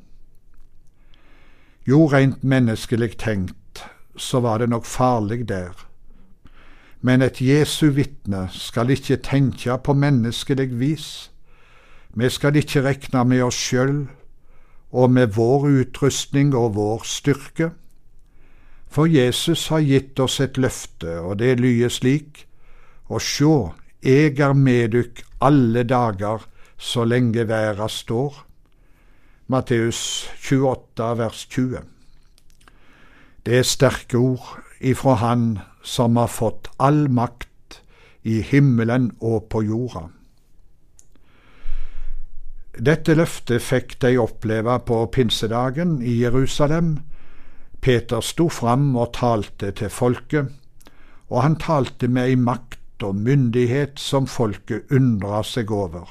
Jo, 1.88 2.06
rent 2.06 2.44
menneskelig 2.44 3.16
tenkt, 3.18 3.83
så 4.16 4.40
var 4.40 4.59
det 4.59 4.68
nok 4.68 4.87
farlig 4.87 5.49
der. 5.49 5.73
Men 7.00 7.23
et 7.23 7.40
Jesu 7.40 7.90
vitne 7.90 8.47
skal 8.52 8.90
ikke 8.90 9.16
tenke 9.16 9.78
på 9.85 9.92
menneskelig 9.92 10.71
vis. 10.78 11.09
Vi 12.14 12.28
skal 12.30 12.56
ikke 12.56 12.85
regne 12.85 13.25
med 13.26 13.42
oss 13.42 13.59
sjøl 13.59 14.04
og 14.94 15.11
med 15.11 15.35
vår 15.35 15.66
utrustning 15.80 16.54
og 16.54 16.76
vår 16.76 17.02
styrke. 17.11 17.73
For 18.87 19.11
Jesus 19.11 19.66
har 19.75 19.83
gitt 19.83 20.21
oss 20.23 20.38
et 20.40 20.59
løfte, 20.59 21.18
og 21.18 21.38
det 21.42 21.59
lyder 21.61 21.90
slik, 21.90 22.47
Og 23.11 23.21
sjå, 23.21 23.75
eg 24.00 24.38
er 24.40 24.54
med 24.56 24.94
dykk 24.94 25.21
alle 25.44 25.83
dager 25.85 26.47
så 26.78 27.04
lenge 27.04 27.44
verda 27.49 27.88
står. 27.88 28.38
Matteus 29.47 30.30
28, 30.40 31.18
vers 31.18 31.44
20. 31.50 31.83
Det 33.44 33.59
er 33.59 33.68
sterke 33.68 34.16
ord 34.16 34.47
ifra 34.80 35.18
Han 35.21 35.59
som 35.85 36.16
har 36.16 36.33
fått 36.33 36.71
all 36.80 37.11
makt 37.12 37.83
i 38.25 38.40
himmelen 38.40 39.11
og 39.21 39.50
på 39.52 39.66
jorda. 39.68 40.09
Dette 42.75 43.14
løftet 43.14 43.62
fikk 43.62 44.00
de 44.02 44.16
oppleve 44.19 44.75
på 44.83 44.97
pinsedagen 45.14 46.00
i 46.02 46.16
Jerusalem. 46.25 46.97
Peter 47.81 48.21
sto 48.21 48.49
fram 48.50 48.97
og 48.99 49.12
talte 49.14 49.71
til 49.78 49.93
folket, 49.95 50.49
og 51.31 51.43
han 51.45 51.54
talte 51.61 52.09
med 52.09 52.33
ei 52.33 52.35
makt 52.35 53.04
og 53.07 53.14
myndighet 53.14 54.00
som 54.02 54.26
folket 54.26 54.90
undra 54.90 55.45
seg 55.47 55.71
over. 55.71 56.09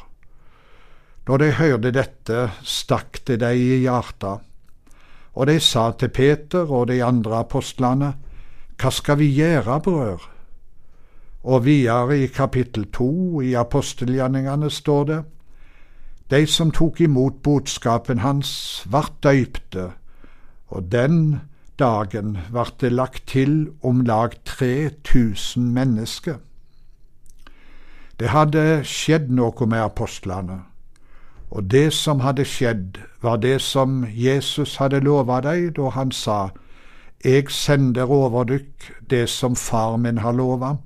Når 1.28 1.38
de 1.38 1.52
hørte 1.60 1.92
dette, 1.96 2.40
stakk 2.64 3.20
det 3.28 3.42
dem 3.44 3.60
i 3.60 3.84
hjarta, 3.84 4.38
og 5.34 5.48
de 5.50 5.60
sa 5.60 5.90
til 5.98 6.12
Peter 6.16 6.72
og 6.72 6.88
de 6.88 7.02
andre 7.04 7.44
apostlene, 7.44 8.14
Hva 8.80 8.90
skal 8.92 9.20
vi 9.20 9.30
gjøre, 9.36 9.80
brødre? 9.80 10.32
Og 11.44 11.66
videre 11.66 12.18
i 12.24 12.28
kapittel 12.28 12.88
to 12.92 13.42
i 13.44 13.54
apostelgjerningene 13.54 14.70
står 14.72 15.04
det, 15.06 15.24
De 16.34 16.48
som 16.48 16.72
tok 16.72 17.02
imot 17.02 17.44
budskapen 17.46 18.24
hans, 18.24 18.82
vart 18.90 19.14
døypte, 19.22 19.92
og 20.68 20.88
den 20.92 21.42
dagen 21.80 22.38
vart 22.50 22.80
det 22.82 22.90
lagt 22.92 23.28
til 23.28 23.68
om 23.84 24.02
lag 24.02 24.34
3000 24.46 25.68
mennesker. 25.74 26.40
Det 28.20 28.32
hadde 28.34 28.82
skjedd 28.82 29.30
noe 29.30 29.68
med 29.70 29.86
apostlene. 29.86 30.58
Og 31.54 31.70
det 31.70 31.94
som 31.94 32.26
hadde 32.26 32.48
skjedd, 32.50 32.98
var 33.22 33.38
det 33.38 33.62
som 33.62 34.02
Jesus 34.10 34.80
hadde 34.82 35.04
lova 35.06 35.38
deg 35.46 35.76
da 35.78 35.92
han 35.94 36.12
sa, 36.12 36.50
Eg 37.24 37.54
sender 37.54 38.10
over 38.10 38.50
dykk 38.50 38.90
det 39.10 39.30
som 39.30 39.54
far 39.56 39.98
min 40.02 40.18
har 40.26 40.34
lova, 40.34 40.78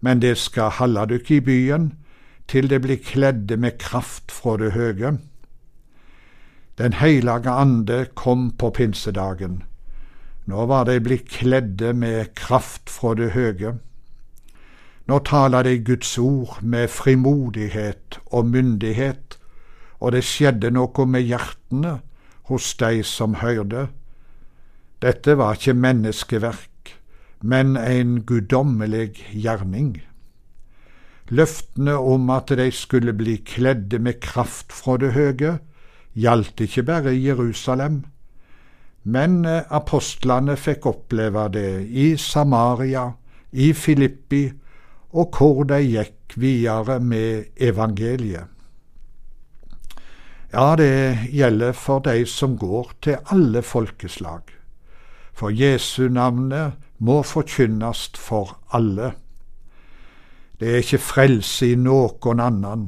men 0.00 0.20
det 0.20 0.36
skal 0.38 0.76
halde 0.76 1.08
dykk 1.14 1.30
i 1.30 1.40
byen 1.48 1.90
til 2.50 2.70
det 2.70 2.80
blir 2.82 2.98
kledde 2.98 3.56
med 3.56 3.78
kraft 3.78 4.32
fra 4.34 4.56
det 4.58 4.72
høge. 4.74 5.18
Den 6.78 6.96
heilage 6.98 7.50
ande 7.50 8.06
kom 8.14 8.50
på 8.58 8.70
pinsedagen. 8.74 9.62
Nå 10.50 10.66
var 10.66 10.88
de 10.88 10.98
blitt 11.00 11.28
kledde 11.30 11.92
med 11.94 12.34
kraft 12.34 12.90
fra 12.90 13.14
det 13.14 13.30
høge. 13.36 13.76
Nå 15.06 15.18
taler 15.26 15.62
de 15.62 15.78
Guds 15.84 16.18
ord 16.18 16.58
med 16.62 16.88
frimodighet 16.90 18.18
og 18.26 18.46
myndighet, 18.46 19.38
og 20.00 20.12
det 20.12 20.24
skjedde 20.24 20.70
noe 20.74 21.06
med 21.06 21.26
hjertene 21.28 21.98
hos 22.50 22.74
de 22.80 23.02
som 23.06 23.38
hørte. 23.42 23.88
Dette 25.02 25.36
var 25.38 25.58
ikke 25.58 25.76
menneskeverk, 25.76 26.94
men 27.42 27.76
en 27.76 28.22
guddommelig 28.26 29.12
gjerning. 29.30 30.00
Løftene 31.30 31.94
om 31.94 32.30
at 32.34 32.50
de 32.58 32.70
skulle 32.74 33.14
bli 33.14 33.36
kledde 33.46 34.00
med 34.02 34.18
kraft 34.22 34.72
fra 34.74 34.96
det 34.98 35.12
høye, 35.14 35.58
gjaldt 36.18 36.60
ikke 36.66 36.82
bare 36.88 37.14
Jerusalem, 37.14 38.02
men 39.04 39.44
apostlene 39.46 40.56
fikk 40.58 40.88
oppleve 40.90 41.46
det 41.54 41.68
i 41.86 42.16
Samaria, 42.18 43.12
i 43.52 43.72
Filippi 43.72 44.48
og 45.10 45.36
hvor 45.36 45.64
de 45.66 45.80
gikk 45.82 46.36
videre 46.38 47.00
med 47.00 47.50
evangeliet. 47.56 48.46
Ja, 50.52 50.74
det 50.76 51.30
gjelder 51.30 51.72
for 51.72 52.02
de 52.02 52.24
som 52.26 52.56
går 52.58 52.90
til 53.02 53.18
alle 53.30 53.62
folkeslag. 53.62 54.42
For 55.32 55.50
Jesu 55.54 56.08
navnet 56.10 56.74
må 56.98 57.22
forkynnes 57.22 58.10
for 58.18 58.58
alle. 58.74 59.12
Det 60.60 60.68
er 60.68 60.82
ikke 60.84 60.98
frelse 61.00 61.70
i 61.72 61.76
noen 61.80 62.40
annen, 62.44 62.82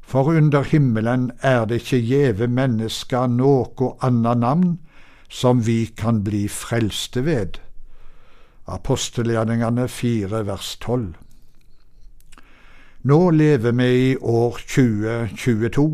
for 0.00 0.30
under 0.32 0.64
himmelen 0.64 1.26
er 1.44 1.66
det 1.68 1.82
ikke 1.82 1.98
gjeve 2.00 2.46
mennesker 2.48 3.26
noe 3.28 3.90
annet 4.00 4.40
navn 4.40 4.70
som 5.28 5.60
vi 5.66 5.90
kan 5.96 6.22
bli 6.24 6.46
frelste 6.48 7.24
ved. 7.26 7.58
Apostelgjerningene 8.64 9.88
4 9.88 10.40
vers 10.48 10.76
12. 10.80 11.12
Nå 13.02 13.18
lever 13.30 13.76
vi 13.76 13.90
i 14.12 14.16
år 14.16 14.60
2022, 14.62 15.84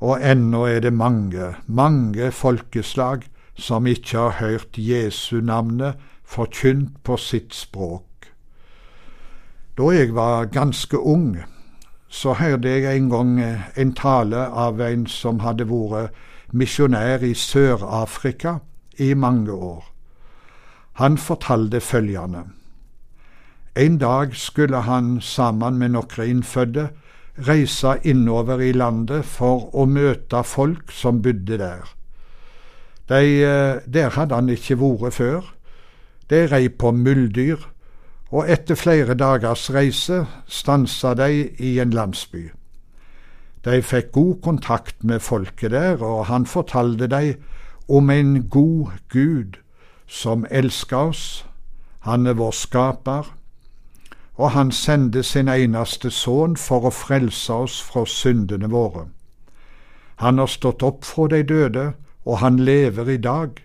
og 0.00 0.20
ennå 0.20 0.64
er 0.66 0.80
det 0.84 0.92
mange, 0.92 1.54
mange 1.66 2.28
folkeslag 2.32 3.24
som 3.56 3.86
ikke 3.86 4.18
har 4.18 4.36
hørt 4.40 4.76
Jesu 4.76 5.40
navnet 5.40 5.96
forkynt 6.24 7.00
på 7.04 7.16
sitt 7.16 7.54
språk. 7.54 8.05
Da 9.76 9.90
jeg 9.92 10.14
var 10.14 10.44
ganske 10.44 10.98
ung, 10.98 11.36
så 12.08 12.32
hørte 12.32 12.68
jeg 12.68 12.96
en 12.96 13.10
gang 13.10 13.40
en 13.76 13.92
tale 13.92 14.46
av 14.48 14.80
en 14.80 15.06
som 15.06 15.40
hadde 15.44 15.66
vært 15.68 16.14
misjonær 16.52 17.24
i 17.26 17.34
Sør-Afrika 17.34 18.58
i 18.98 19.14
mange 19.14 19.52
år. 19.52 19.84
Han 20.96 21.18
fortalte 21.18 21.80
følgende. 21.80 22.46
En 23.76 23.98
dag 23.98 24.36
skulle 24.36 24.80
han 24.88 25.20
sammen 25.20 25.76
med 25.78 25.92
noen 25.92 26.24
innfødte 26.24 26.88
reise 27.36 27.98
innover 28.04 28.62
i 28.64 28.72
landet 28.72 29.24
for 29.28 29.68
å 29.76 29.84
møte 29.84 30.40
folk 30.44 30.92
som 30.92 31.20
bodde 31.22 31.58
der. 31.60 31.84
De, 33.08 33.20
eh, 33.44 33.82
der 33.84 34.08
hadde 34.16 34.34
han 34.34 34.48
ikke 34.48 34.80
vært 34.80 35.14
før. 35.14 35.52
De 36.30 36.46
rei 36.46 36.68
på 36.68 36.90
muldyr, 36.90 37.60
og 38.30 38.50
etter 38.50 38.74
flere 38.74 39.14
dagers 39.14 39.68
reise 39.74 40.24
stansa 40.46 41.14
de 41.14 41.48
i 41.58 41.78
en 41.80 41.90
landsby. 41.90 42.50
De 43.64 43.82
fikk 43.82 44.12
god 44.12 44.34
kontakt 44.42 45.04
med 45.04 45.20
folket 45.20 45.70
der, 45.70 46.02
og 46.02 46.26
han 46.26 46.46
fortalte 46.46 47.06
dem 47.06 47.42
om 47.88 48.10
en 48.10 48.48
god 48.48 48.98
Gud 49.08 49.58
som 50.06 50.46
elsker 50.50 50.96
oss. 50.96 51.46
Han 52.00 52.26
er 52.26 52.38
vår 52.38 52.54
skaper 52.54 53.36
og 54.36 54.50
han 54.50 54.72
sendte 54.72 55.22
sin 55.22 55.48
eneste 55.48 56.10
sønn 56.12 56.56
for 56.60 56.86
å 56.86 56.92
frelse 56.92 57.52
oss 57.52 57.78
fra 57.80 58.04
syndene 58.08 58.68
våre. 58.68 59.06
Han 60.20 60.38
har 60.38 60.50
stått 60.52 60.84
opp 60.84 61.04
fra 61.04 61.28
de 61.32 61.42
døde, 61.42 61.86
og 62.24 62.38
han 62.42 62.58
lever 62.58 63.08
i 63.08 63.16
dag. 63.16 63.62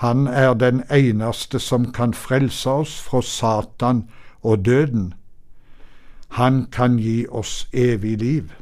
Han 0.00 0.26
er 0.26 0.54
den 0.54 0.82
eneste 0.90 1.60
som 1.60 1.90
kan 1.92 2.14
frelse 2.14 2.70
oss 2.70 2.94
fra 3.00 3.20
Satan 3.22 4.06
og 4.42 4.64
døden. 4.64 5.14
Han 6.40 6.66
kan 6.72 6.96
gi 6.98 7.26
oss 7.28 7.68
evig 7.72 8.16
liv. 8.18 8.52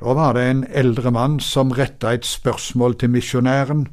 Da 0.00 0.12
var 0.12 0.32
det 0.36 0.50
en 0.50 0.66
eldre 0.68 1.10
mann 1.10 1.40
som 1.40 1.72
retta 1.72 2.12
et 2.12 2.26
spørsmål 2.26 2.98
til 3.00 3.10
misjonæren. 3.10 3.86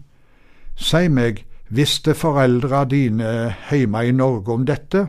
Si 0.76 1.08
meg, 1.08 1.46
visste 1.70 2.14
foreldra 2.14 2.84
dine 2.84 3.56
hjemme 3.72 4.08
i 4.08 4.12
Norge 4.12 4.54
om 4.54 4.66
dette? 4.68 5.08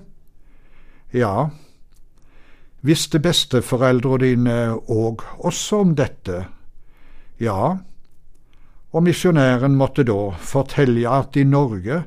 Ja, 1.13 1.49
Visste 2.85 3.17
besteforeldra 3.17 4.19
dine 4.21 4.55
òg 4.93 5.23
også 5.49 5.79
om 5.87 5.95
dette? 5.97 6.43
Ja, 7.41 7.79
og 8.95 9.03
misjonæren 9.03 9.75
måtte 9.75 10.05
da 10.07 10.31
fortelle 10.39 11.11
at 11.11 11.37
i 11.37 11.45
Norge 11.45 12.05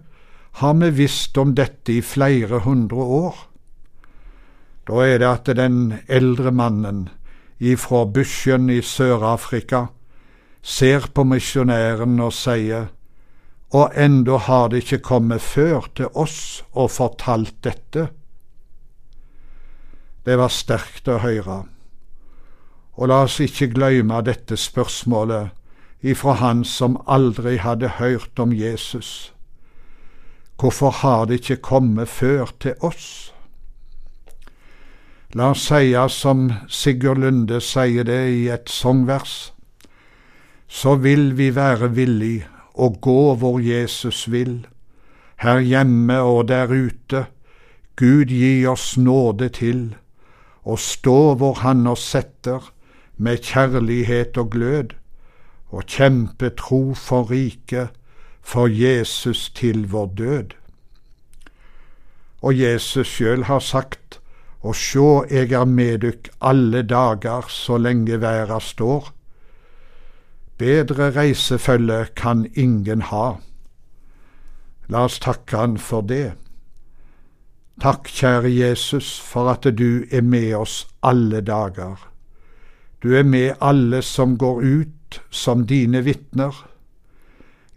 har 0.61 0.73
vi 0.79 0.89
visst 1.03 1.37
om 1.37 1.51
dette 1.55 1.97
i 1.97 2.01
flere 2.01 2.63
hundre 2.63 3.03
år. 3.19 3.35
Da 4.87 5.03
er 5.03 5.19
det 5.19 5.27
at 5.27 5.55
den 5.59 5.99
eldre 6.07 6.51
mannen 6.51 7.09
ifra 7.59 8.05
Bushen 8.05 8.69
i 8.71 8.79
Sør-Afrika 8.81 9.87
ser 10.63 11.09
på 11.13 11.27
misjonæren 11.27 12.19
og 12.23 12.33
sier 12.33 12.87
og 13.75 13.91
enda 13.99 14.37
har 14.37 14.69
det 14.71 14.85
ikke 14.85 15.03
kommet 15.03 15.43
før 15.43 15.89
til 15.95 16.07
oss 16.15 16.63
og 16.71 16.91
fortalt 16.91 17.57
dette. 17.67 18.07
Det 20.23 20.37
var 20.39 20.51
sterkt 20.51 21.07
å 21.11 21.19
høre. 21.19 21.65
Og 22.95 23.11
la 23.11 23.25
oss 23.25 23.41
ikke 23.43 23.69
glemme 23.75 24.21
dette 24.23 24.55
spørsmålet 24.57 25.56
ifra 26.01 26.33
han 26.33 26.63
som 26.65 26.97
aldri 27.07 27.57
hadde 27.57 27.97
hørt 27.97 28.39
om 28.39 28.53
Jesus. 28.53 29.33
Hvorfor 30.59 30.89
har 30.89 31.25
det 31.25 31.41
ikke 31.41 31.61
kommet 31.61 32.09
før 32.09 32.49
til 32.59 32.73
oss? 32.81 33.33
La 35.35 35.51
oss 35.51 35.67
sie 35.67 36.07
som 36.09 36.47
Sigurd 36.69 37.19
Lunde 37.21 37.59
sier 37.61 38.07
det 38.07 38.21
i 38.31 38.47
et 38.49 38.69
sangvers, 38.71 39.53
så 40.67 40.95
vil 40.95 41.33
vi 41.37 41.49
være 41.55 41.91
villig 41.95 42.47
å 42.73 42.89
gå 42.89 43.35
hvor 43.35 43.59
Jesus 43.61 44.27
vil, 44.31 44.65
her 45.43 45.59
hjemme 45.59 46.19
og 46.21 46.47
der 46.47 46.71
ute, 46.71 47.27
Gud 47.97 48.31
gi 48.31 48.65
oss 48.69 48.95
nåde 48.97 49.49
til, 49.49 49.95
og 50.63 50.79
stå 50.79 51.35
hvor 51.37 51.61
Han 51.63 51.87
oss 51.87 52.05
setter, 52.05 52.61
med 53.17 53.41
kjærlighet 53.41 54.37
og 54.37 54.51
glød, 54.53 54.93
og 55.69 55.83
kjempe 55.87 56.49
tro 56.49 56.93
for 56.93 57.31
riket, 57.31 57.89
for 58.41 58.67
Jesus 58.67 59.49
til 59.49 59.87
vår 59.91 60.13
død. 60.17 60.55
Og 62.41 62.59
Jesus 62.59 63.07
sjøl 63.07 63.43
har 63.43 63.59
sagt, 63.59 64.19
Og 64.61 64.75
sjå, 64.75 65.23
eg 65.29 65.51
er 65.53 65.67
med 65.69 66.01
dykk 66.01 66.31
alle 66.41 66.81
dager 66.83 67.45
så 67.53 67.77
lenge 67.77 68.17
verda 68.19 68.57
står. 68.59 69.11
Bedre 70.57 71.11
reisefølge 71.13 72.07
kan 72.17 72.47
ingen 72.55 73.05
ha. 73.11 73.37
La 74.89 75.03
oss 75.05 75.19
takke 75.19 75.57
Han 75.57 75.77
for 75.77 76.01
det. 76.01 76.33
Takk, 77.81 78.09
kjære 78.09 78.49
Jesus, 78.49 79.19
for 79.21 79.51
at 79.51 79.67
du 79.77 80.03
er 80.11 80.21
med 80.25 80.55
oss 80.57 80.87
alle 81.03 81.41
dager. 81.41 82.01
Du 83.03 83.13
er 83.13 83.23
med 83.23 83.53
alle 83.61 84.01
som 84.01 84.37
går 84.37 84.63
som 85.29 85.65
dine 85.67 86.03
vitner. 86.05 86.55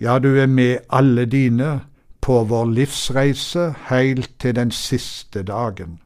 Ja, 0.00 0.18
du 0.18 0.36
er 0.40 0.46
med 0.46 0.78
alle 0.90 1.26
dine 1.26 1.80
på 2.20 2.44
vår 2.44 2.64
livsreise 2.64 3.74
heilt 3.88 4.30
til 4.40 4.56
den 4.56 4.70
siste 4.70 5.42
dagen. 5.42 6.00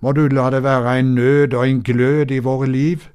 Må 0.00 0.12
du 0.12 0.28
la 0.28 0.50
det 0.50 0.62
være 0.62 0.98
en 0.98 1.14
nød 1.14 1.54
og 1.54 1.68
en 1.68 1.82
glød 1.82 2.30
i 2.30 2.38
våre 2.38 2.66
liv 2.70 3.08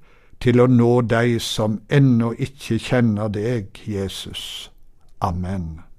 til 0.44 0.60
å 0.60 0.68
nå 0.68 0.92
deg 1.08 1.39
som 1.42 1.80
ennå 1.89 2.34
ikke 2.36 2.80
kjenner 2.80 3.32
deg, 3.32 3.80
Jesus. 3.88 4.72
Amen. 5.22 5.92